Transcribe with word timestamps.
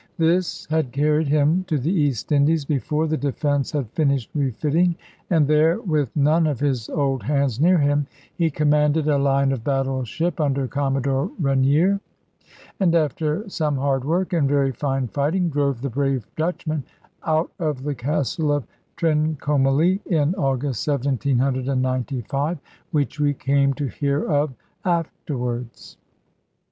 This 0.17 0.65
had 0.71 0.91
carried 0.91 1.27
him 1.27 1.63
to 1.67 1.77
the 1.77 1.91
East 1.93 2.31
Indies, 2.31 2.65
before 2.65 3.05
the 3.07 3.17
Defence 3.17 3.69
had 3.71 3.91
finished 3.91 4.31
refitting; 4.33 4.95
and 5.29 5.47
there, 5.47 5.79
with 5.79 6.09
none 6.15 6.47
of 6.47 6.59
his 6.59 6.89
old 6.89 7.21
hands 7.21 7.59
near 7.61 7.77
him, 7.77 8.07
he 8.35 8.49
commanded 8.49 9.07
a 9.07 9.19
line 9.19 9.51
of 9.51 9.63
battle 9.63 10.03
ship, 10.03 10.39
under 10.41 10.65
Commodore 10.67 11.29
Rainier; 11.39 11.99
and 12.79 12.95
after 12.95 13.47
some 13.47 13.77
hard 13.77 14.03
work, 14.03 14.33
and 14.33 14.49
very 14.49 14.71
fine 14.71 15.07
fighting, 15.07 15.49
drove 15.49 15.81
the 15.83 15.89
brave 15.91 16.25
Dutchmen 16.35 16.83
out 17.23 17.51
of 17.59 17.83
the 17.83 17.93
castle 17.93 18.51
of 18.51 18.65
Trincomalee, 18.95 20.01
in 20.07 20.33
August 20.33 20.87
1795, 20.87 22.57
which 22.89 23.19
we 23.19 23.35
came 23.35 23.71
to 23.75 23.85
hear 23.85 24.25
of 24.27 24.55
afterwards. 24.83 25.97